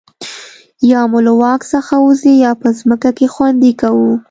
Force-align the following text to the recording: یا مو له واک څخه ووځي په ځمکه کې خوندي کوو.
یا 0.91 1.01
مو 1.11 1.19
له 1.25 1.33
واک 1.41 1.61
څخه 1.73 1.93
ووځي 1.99 2.35
په 2.61 2.67
ځمکه 2.79 3.09
کې 3.17 3.27
خوندي 3.33 3.71
کوو. 3.81 4.11